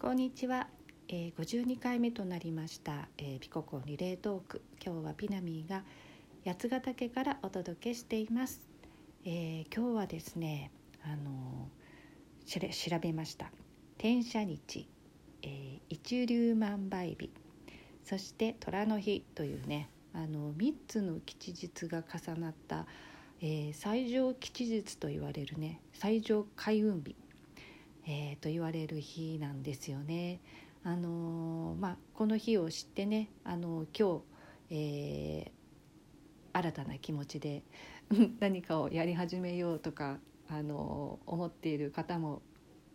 [0.00, 0.68] こんにちは、
[1.08, 4.62] えー、52回目となりました、えーピココリレートーク。
[4.80, 5.82] 今日はピナミーが
[6.46, 8.60] 八ヶ岳からお届けしています、
[9.24, 10.70] えー今日はですね
[11.02, 13.50] あのーしれ調べました。
[13.98, 14.88] 天赦日、
[15.42, 17.32] えー一粒万倍日。
[18.04, 22.86] そして虎の日というねあの3つの吉日が重なった、
[23.40, 27.16] えー最上吉日と言われるね最上開運日。
[28.08, 30.40] えーと言われる日なんですよね。
[30.82, 34.22] あのまあ、この日を知ってね、あの今
[34.70, 35.58] 日、えー
[36.50, 37.62] 新たな気持ちで
[38.40, 42.42] 何かをやり始めようとか、あの思っている方も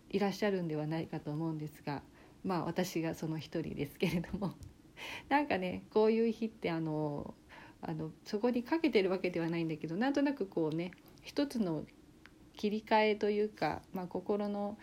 [0.09, 2.01] いらっしゃるんではないかと思うんですが、
[2.43, 4.55] まあ、私がその一人ですけれども
[5.29, 7.35] なんかねこういう日ってあの
[7.81, 10.91] あのそこにかけてるわけではないんだけどなんとなくこうね
[11.21, 11.85] 一つの
[12.53, 14.77] 切り替えというか、まあ、心の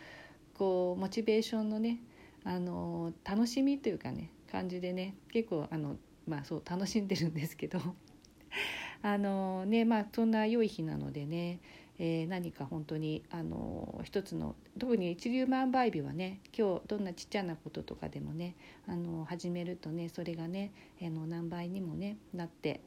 [0.60, 2.00] こうモチベーションのね
[2.44, 5.96] あの楽しみというかね感じでね結構あの、
[6.28, 7.80] まあ、そう楽しんでるんですけど
[9.00, 11.60] あのねまあそんな良い日なのでね、
[11.98, 18.54] えー何か本当にあの一つの特に一粒万倍日はね今日どんなちっちゃなこととかでもね
[18.86, 22.82] あの始めるとねそれがねあの何倍にもねなって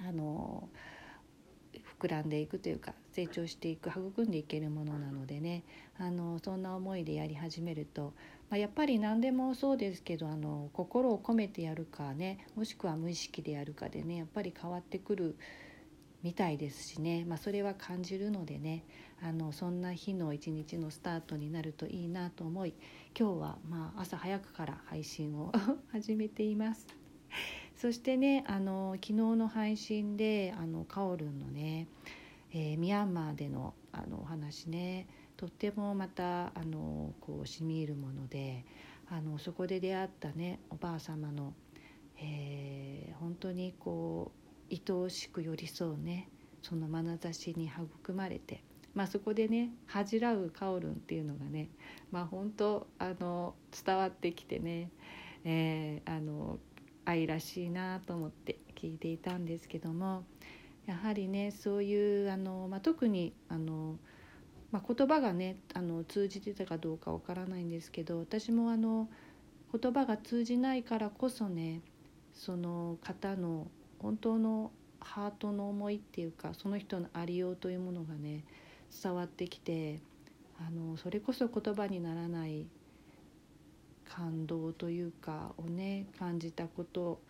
[0.00, 0.70] あの
[2.00, 5.64] 膨らんでいくというか成長していく育んでいけるものなのでね。
[5.98, 8.14] あのそんな思いでやり始めると、
[8.48, 15.34] まあ、やっぱり何でもそうですけどあの心を込めてやるかねもしくは無意識でやるかでねやっぱり変わってくる
[16.22, 18.84] みたいですしね、まあ、それは感じるのでね。
[19.20, 22.74] あのそんな日の一日のスタートになるといいなと思い
[23.18, 25.50] 今日はまあ朝早くから配信を
[25.90, 26.86] 始めています。
[27.74, 31.88] そしてねあの昨日の配信であのカオルンのね、
[32.52, 35.06] えーミャンマーでのあのお話ね。
[35.36, 38.64] とってもまたあのこうしみ入るもので
[39.08, 41.54] あのそこで出会ったねおばあ様の、
[42.20, 44.32] えー本当にこ
[44.70, 46.28] う愛おしく寄り添うね
[46.62, 48.62] その眼差しに育まれて、
[48.94, 51.68] まあ、そこでね恥じらうカオルンっていうのがね、
[52.10, 53.54] まあ、本当あの
[53.84, 54.90] 伝わってきてね、
[55.44, 56.58] えーあの
[57.04, 60.24] 愛らしいなと思って聞いていたんですけども
[60.88, 63.98] やはりねそういうあの、まあ、特にあの、
[64.72, 69.06] まあ、言葉がねあの通じてたかどうかわからないんですけど私もあの
[69.78, 71.82] 言葉が通じないからこそね
[72.32, 73.66] その方の
[73.98, 78.44] 本当のハートの思いっていうかその人のありようというものがね
[79.02, 80.00] 伝わってきて
[80.58, 82.66] あのそれこそ言葉にならない
[84.08, 87.20] 感動というかをね感じたこと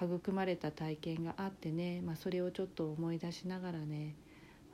[0.00, 4.16] 育まれた体験があってね、まあ、それをちょっと思い出しながらね、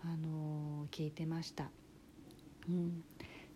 [0.03, 1.71] あの聞いてました。
[2.69, 3.05] うん、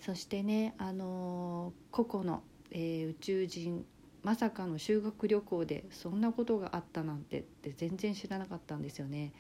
[0.00, 3.84] そしてね、あの個々の、えー宇宙人
[4.22, 9.32] まさかの修学旅行でそんなことがあったなんてって全然知らなかったんですよね。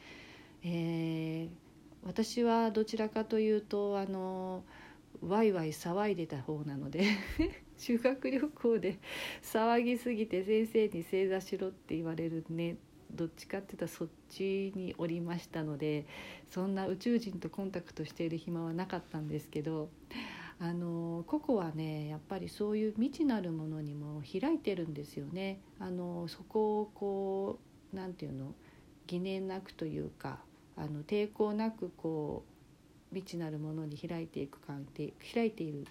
[0.62, 1.64] えー
[2.06, 4.62] 私はどちらかというとあの
[5.22, 7.04] ワイワイ騒いでた方なので
[7.76, 8.98] 修学旅行で
[9.42, 12.76] 騒ぎすぎて先生に正座しろって言われるね
[13.10, 16.06] どっちかっていうとそっちにおりましたので
[16.48, 19.88] そんな宇宙人とコンタクトしている暇はなかったんですけど
[20.60, 25.60] あのココはねやっぱりそういう未知なるものにも開いてるんですよね。
[25.80, 27.58] あのそこをこ
[27.92, 28.54] うなんていうの
[29.06, 30.38] 疑念なくというか
[30.76, 32.53] あの抵抗なくこう
[33.14, 35.84] 未知なるものに開いていく関係開いているっ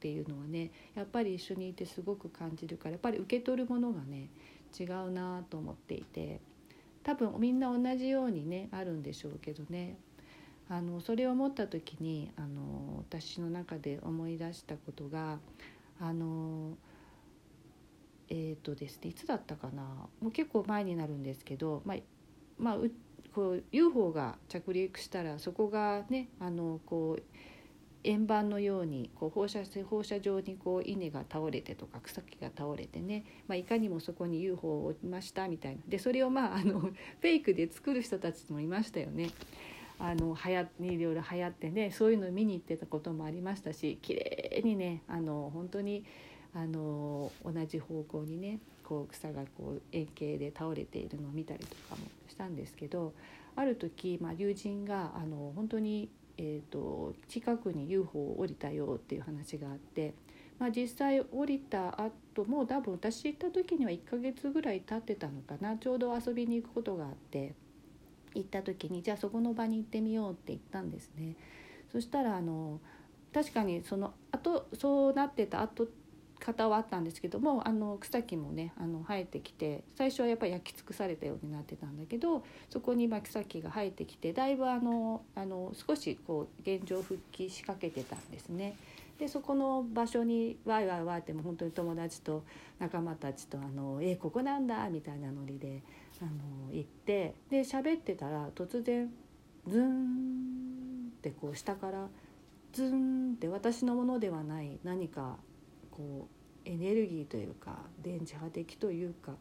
[0.00, 4.28] ていうのはねやっぱり一緒にいてすごく感じるからやっぱり受け取るものがね
[4.78, 6.40] 違うなと思っていて
[7.02, 9.96] 多分みんな同じようにねあるんでしょうけどね。
[10.70, 15.38] あのそれを思った時にあの私の中で思い出したことが
[15.98, 16.76] あの
[18.28, 19.82] えっ、とですねいつだったかな。
[20.20, 21.96] もう結構前になるんですけどまあ
[22.58, 22.78] まあ
[23.38, 27.22] こう UFO が着陸したらそこがねあのこう
[28.02, 39.30] 円盤のようにこう放射性放射状にこう稲が倒れてとか草木が倒れてね、まあ、いかにもそこに UFO を置きましたみたいなでそれをまああの フェイクで作る人たちもいましたよね。
[40.00, 46.04] あの流行いろいろ流行ってねそういうのを見に行ってたこともありましたし綺麗にねあの本当に
[46.58, 53.14] あの同じ方向にねこう草がこう円形で倒れているのを見たりとかもしたんですけど
[53.54, 60.14] ある時、まあ、友人があの本当に、えー、と近くに UFO を降りたよっていう話があって、
[60.58, 67.54] まあ、実際降りた後も多分私行った時には1ヶ月ぐらい経ってたのかなちょうど遊びに行くことがあって
[68.34, 71.36] 行った時にじゃあそこの場に行ってみようって言ったんですね。
[71.92, 72.80] そしたらあの
[73.32, 75.88] 確かにその後そうなってた後
[76.38, 88.76] 方はあったんですけどもあの草木もねあの生えてきて最初はやっぱり焼き尽くされたようになってたんだけどそこに草木が生えてきてだいぶあのあの少しこう現状復帰しかけてたんですね。
[89.18, 92.44] でそこの場所にわいわいわいっても本当に友達と
[92.78, 95.82] 仲間たちと「あのえここなんだ」みたいなノリで
[96.22, 99.12] あの行ってで喋ってたら突然
[99.66, 102.08] ズンってこう下から
[102.72, 105.36] ズンって私のものではない何か
[105.98, 106.28] こ
[106.64, 109.32] うエネルギーというか電磁波的というか、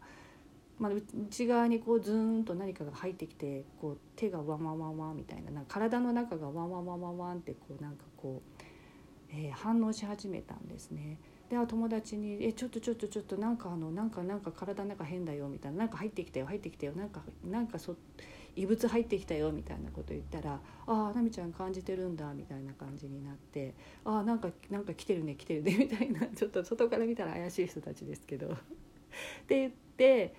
[0.80, 0.92] まあ、
[1.27, 8.63] 内側にこうズーンと何かが入ってきてこう手がワンワンワンワンみたいななんか体の中がワンワンワンワンワンってこうなんかこう、
[9.31, 11.19] えー、反応し始めたんですね。
[11.50, 17.95] で友達に「えちょっとちょっとちょっとなんかあのなんかなんか体の中変だよ」みたいな「なんか入ってきたよ入ってきたよなんかなんかそ
[18.57, 23.74] 異物入ってきたよ」みたいなこと言ったら「ああ奈美ちゃん感じてるんだ」みたいな感じになって
[24.04, 28.48] 「ああなんかなんか来てるね来てるね」 みたいなちょっと外から見たら怪しい人たちですけど。
[28.54, 28.56] っ
[29.48, 30.33] て言って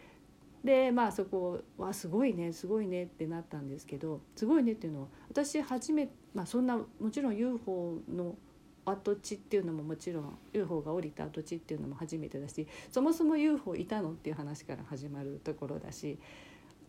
[0.62, 8.36] でまあそこはすごいねすごいねってなったんですけどすごいねっていうのは私初めまあそんなもちろん UFO の
[8.84, 14.12] 跡地っていうのももちろん UFO が降りた跡地っていうのも初めてだしそもそも UFO いたの？
[14.12, 16.18] っていう話から始まるところだし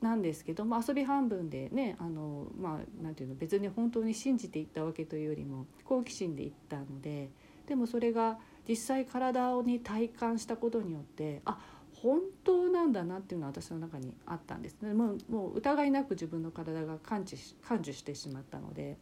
[0.01, 7.29] なんですけども遊び半分でねあのまあなんていうの別に本当に信じていったわけというよりも好奇心で行ったので
[7.67, 8.37] でもそれが
[8.67, 11.57] 実際体に体感したことによってあ
[12.01, 14.93] 本当なんだなっていうのは私の中にあったんですね。
[14.93, 18.97] もうもう疑いなく自分の体が感知感受してしまったので。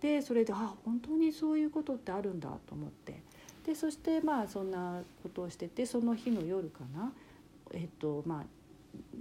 [0.00, 3.22] でそれであ本当にそういうことってあるんだと思って。
[3.64, 7.10] でそしてまあそんなことをしててその日の夜かな。
[7.72, 8.44] えっとまあ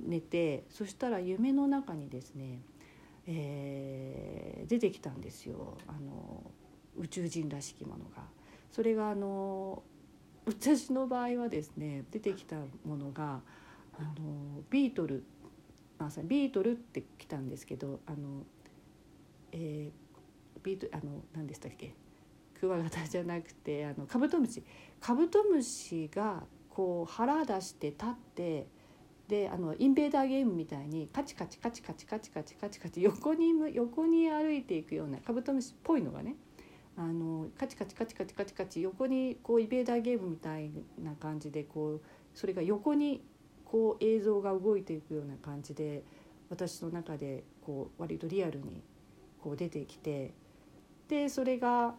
[0.07, 2.61] 寝てそしたら夢の中にですね、
[3.25, 5.77] えー、出てきたんですよ。
[5.87, 6.51] あの
[6.97, 8.23] 宇宙人らしきものが。
[8.71, 9.83] それがあの
[10.45, 13.41] 私の場合はですね出てきたものが
[13.97, 15.23] あのビートル
[15.99, 18.43] あビートルって来たんですけどあの、
[19.51, 21.93] えー、ビートあの何でしたっけ？
[22.59, 24.63] クワガタじゃなくてあのカブトムシ。
[24.99, 28.67] カブトムシがこう腹出して立って
[29.27, 36.35] であのインベーダーゲームみたいにカチカチカチカチカチカチカチカチ横に横に歩いていくようなカブトムシっぽいのがね
[36.95, 40.71] あのカチカチカチカチカチカチ横にこうインベーダーゲームみたい
[41.01, 42.01] な感じでこう
[42.35, 43.23] それが横に
[43.65, 46.03] こう映像が動いていくような感じで
[46.49, 48.83] 私の中でこう割とリアルに
[49.41, 50.33] こう出てきて
[51.07, 51.95] でそれが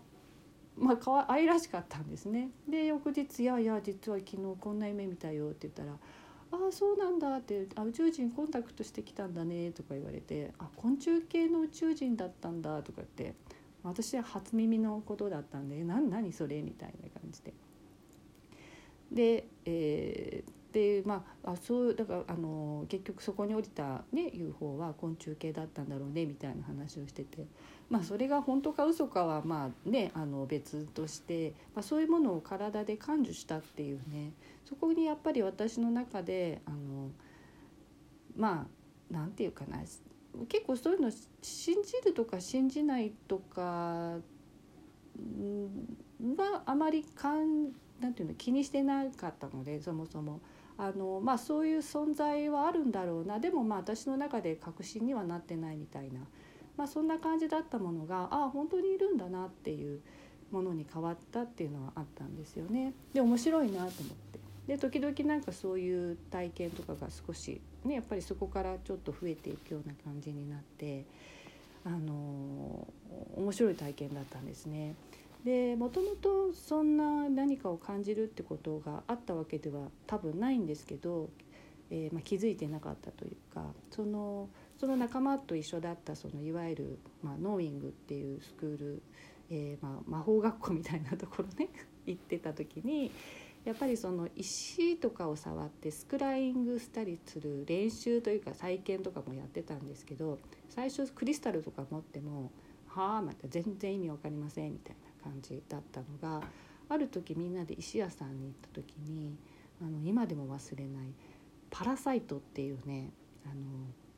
[0.77, 2.51] まあかわ愛らしかったんですね。
[2.69, 5.99] で翌日「いやいや実は昨日こんな夢見たよ」って言ったら
[6.55, 13.35] 「ああそうなんだ」ってあ「宇宙人コンタクトしてきたんだね」とか言われて「あ昆虫系の宇宙人だったんだ」とかって
[13.83, 17.53] 私は初耳のことだったんで「何何それ?」みたいな感じで。
[19.13, 27.47] で、えー、でまああそうだからあの結局そこに降りた、ね、UFO は昆虫系だったんだろうねみたいな話をしてて、
[27.89, 34.33] まあ、それが本当か嘘かはまあ、ね、あの別として、まあ、そういうものを体で感受したっていうね
[34.65, 37.11] そこにやっぱり私の中であの
[38.37, 38.67] ま
[39.13, 39.79] あなんていうかな
[40.49, 44.19] 結構そういうの信じるとか信じないとかは
[46.67, 47.69] あまりかん
[48.01, 50.41] なんていうの気にしてなかったのでそもそも。
[50.77, 56.21] あのまあ、そういう存在はあるんだろうなでもまあ私の中で確信にはなってないみたいな、
[56.77, 60.01] まあ、そんな感じだったものがああ本当にいるんだなっていう
[60.51, 62.93] ものに変わったっていうのはあったんですよね。
[63.13, 63.91] で面白いなと思っ
[64.33, 71.05] てで時々なんかそういう体験とかが少し、ね、やっぱりそこからちょっと増えていくような感じになって
[71.85, 72.87] あの
[73.37, 74.95] 面白い体験だったんですね。
[75.45, 81.29] でもともとそんな何かを感じるってことがあったわけでは多分ないんですけど、
[81.91, 84.49] えー、まあ、気づいてなかったというかその
[84.79, 89.03] その仲間と一緒だったそのいわゆる、まあ、ノーイングっていうスクール、
[89.51, 91.69] えー、まあ、魔法学校みたいなところね
[92.07, 93.11] 行ってた時に
[93.67, 100.39] やっぱりその石とかを触ってスクライングしたりする練習というか再建とかもやってたんですけど
[100.71, 102.51] 最初クリスタルとか持っても
[102.89, 105.14] 「はあまた全然意味分かりません」みたいな。
[105.25, 106.47] 感じだったのが
[106.89, 109.37] ある時みんなで石屋さんに行った時に
[109.81, 111.07] あの今でも忘れない
[111.71, 113.11] パラサイトっていうね
[113.45, 113.55] あの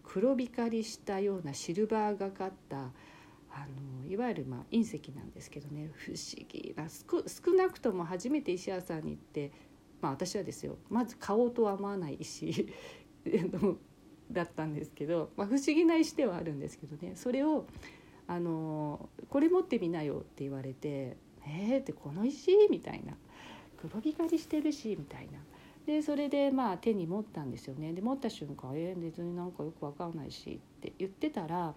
[0.03, 3.67] 黒光りしたようなシルバーがかったあ
[4.05, 9.53] のいわゆるま隕石なんですけどね不思議な少なくとも初めて石屋さんに行って
[10.01, 12.69] まあ私はですよまず買おうとは思わない石
[14.31, 17.67] だったんですけど、まあ、不思議な石ではあるんですけどねそれを
[18.29, 21.17] あのこれ持ってみなよ」って言われて
[21.47, 23.17] 「えー、ってこの石?」みたいな。
[23.77, 25.39] 黒光りしてるしみたいな。
[25.87, 27.93] でそれでまあ手に持ったんですよね。
[27.93, 31.75] で持った瞬間「えー、別になんかよくわかんないし」って言ってたら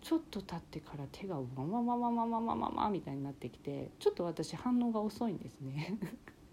[0.00, 5.98] ちょっと経ってから手がワンワンワンワンワンワンワンワンワンみたいになってきてちょっと私反応が遅いんですね。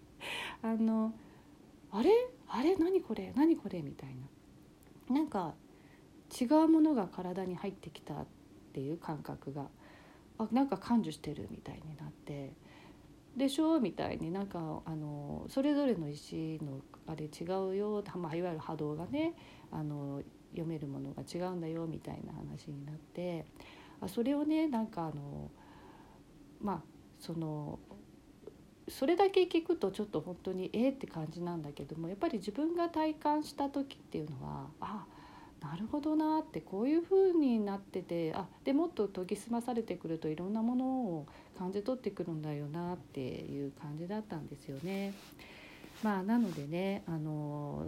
[0.62, 1.14] あの
[1.90, 2.10] あれ？
[2.48, 2.76] あれ？
[2.76, 3.32] 何これ？
[3.34, 3.80] 何これ？
[3.80, 4.10] みたい
[5.08, 5.14] な。
[5.14, 5.54] なんか
[6.38, 8.26] 違うものが体に入ってきたっ
[8.70, 9.66] っていう感覚が
[10.38, 12.52] あなんか感受してるみたいになって
[13.36, 19.34] でしょみたいになんかあのそれぞれの石のあれ違うよ、まあ、いわゆる波動がね
[19.70, 20.22] あの
[20.52, 23.44] 読めるものが違うんだよみたいな話になって
[24.00, 25.50] あそれをねなんかあの
[26.60, 26.82] まあ
[27.18, 27.78] その
[28.88, 35.19] それだけ聞くとちょっと本当にえー、って感じなんだけどもやっぱり自分が体感した時っていうのはああ
[35.60, 41.26] なるほどなってこういう風になっててあでもっと研ぎ澄まされてくるといろんなものを
[41.58, 45.12] 感じ取ってくるんだよなっていう感じだったんですよね。
[46.02, 47.84] まあ、なのでねあの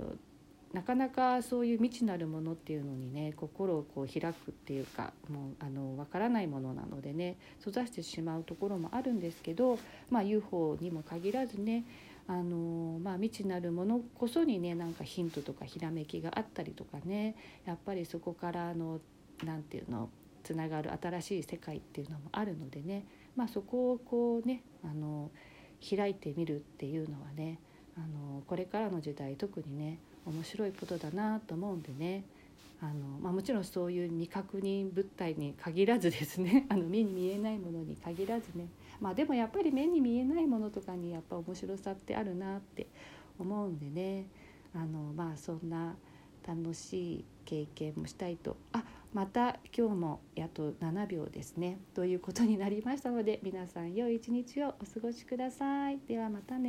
[0.72, 9.78] なかなかそういう未知なるものっていうのにね心をこう開くっていうかもうあの分からないものなのでね閉ざしてしまうところもあるんですけど、
[10.10, 11.84] まあ、UFO にも限らずね
[12.28, 17.34] あのまあ、未知なるものこそにねなんかヒントとかひらめきがあったりとかね
[17.66, 19.00] やっぱりそこからあの
[19.44, 20.08] なんていうの
[20.44, 23.04] つながる新しい世界っていうのもあるのでね、
[23.36, 25.30] まあ、そこをこうねあの
[25.88, 27.58] 開いてみるっていうのはね
[27.96, 32.24] あのこれからの時代特にね面白いことだなと思うんでね。
[32.82, 36.66] あの、まあ、もちろんそういう未確認物体に限らずですね。
[36.68, 38.66] あの目に見えないものに限らずね。
[39.00, 42.88] まあでもやっぱり目に見えないものとかにやっぱ面白さってあるなって
[43.38, 44.26] 思うんでね。
[44.74, 45.96] あのまあそんな
[46.46, 48.56] 楽しい経験もしたいと。
[48.72, 51.78] あまた今日もやっと7秒ですね。
[51.94, 56.00] ということになりましたので皆さん良い一日をお過ごしください。
[56.08, 56.60] ではまたね。